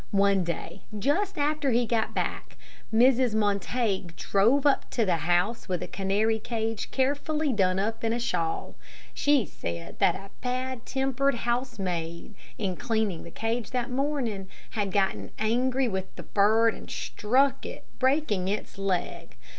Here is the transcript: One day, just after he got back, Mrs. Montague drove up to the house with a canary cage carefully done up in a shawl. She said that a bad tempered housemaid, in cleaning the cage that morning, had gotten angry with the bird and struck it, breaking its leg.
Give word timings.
One 0.17 0.43
day, 0.43 0.81
just 0.97 1.37
after 1.37 1.69
he 1.69 1.85
got 1.85 2.15
back, 2.15 2.57
Mrs. 2.91 3.35
Montague 3.35 4.07
drove 4.15 4.65
up 4.65 4.89
to 4.89 5.05
the 5.05 5.17
house 5.29 5.69
with 5.69 5.83
a 5.83 5.87
canary 5.87 6.39
cage 6.39 6.89
carefully 6.89 7.53
done 7.53 7.77
up 7.77 8.03
in 8.03 8.11
a 8.11 8.19
shawl. 8.19 8.73
She 9.13 9.45
said 9.45 9.99
that 9.99 10.15
a 10.15 10.31
bad 10.41 10.87
tempered 10.87 11.35
housemaid, 11.45 12.33
in 12.57 12.77
cleaning 12.77 13.21
the 13.21 13.29
cage 13.29 13.69
that 13.69 13.91
morning, 13.91 14.49
had 14.71 14.91
gotten 14.91 15.29
angry 15.37 15.87
with 15.87 16.15
the 16.15 16.23
bird 16.23 16.73
and 16.73 16.89
struck 16.89 17.63
it, 17.63 17.85
breaking 17.99 18.47
its 18.47 18.79
leg. 18.79 19.37